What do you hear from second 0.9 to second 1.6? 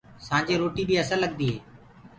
اسل لگدي هي۔